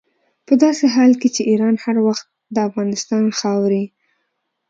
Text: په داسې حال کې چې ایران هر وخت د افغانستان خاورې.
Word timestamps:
په 0.47 0.53
داسې 0.63 0.85
حال 0.95 1.11
کې 1.21 1.27
چې 1.35 1.41
ایران 1.51 1.75
هر 1.83 1.97
وخت 2.07 2.25
د 2.55 2.57
افغانستان 2.67 3.23
خاورې. 3.39 3.83